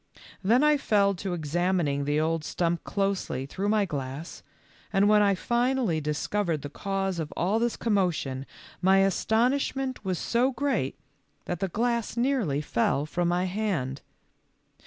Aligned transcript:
Then 0.43 0.63
I 0.63 0.77
fell 0.77 1.13
to 1.13 1.35
ex 1.35 1.49
amining 1.51 2.05
the 2.05 2.19
old 2.19 2.43
stump 2.43 2.83
closely 2.83 3.45
through 3.45 3.69
my 3.69 3.85
glass, 3.85 4.41
and 4.91 5.07
when 5.07 5.21
I 5.21 5.35
finally 5.35 6.01
discovered 6.01 6.63
the 6.63 6.71
cause 6.71 7.19
of 7.19 7.31
all 7.37 7.59
this 7.59 7.77
commotion 7.77 8.47
my 8.81 8.97
astonishment 9.01 10.03
was 10.03 10.17
so 10.17 10.53
great 10.53 10.97
that 11.45 11.59
the 11.59 11.67
glass 11.67 12.17
nearly 12.17 12.61
fell 12.61 13.05
from 13.05 13.27
my 13.27 13.43
hand. 13.45 14.01